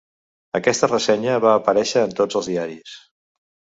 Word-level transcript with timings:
Aquesta 0.59 0.87
ressenya 0.91 1.37
va 1.45 1.53
aparèixer 1.59 2.05
en 2.07 2.17
tots 2.21 2.41
els 2.41 2.49
diaris. 2.53 2.97